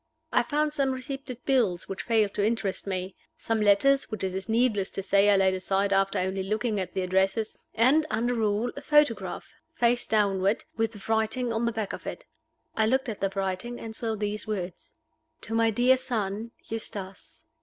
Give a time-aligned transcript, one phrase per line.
[0.31, 4.49] I found some receipted bills, which failed to interest me; some letters, which it is
[4.49, 8.71] needless to say I laid aside after only looking at the addresses; and, under all,
[8.75, 12.25] a photograph, face downward, with writing on the back of it.
[12.75, 14.93] I looked at the writing, and saw these words:
[15.41, 17.45] "To my dear son, Eustace."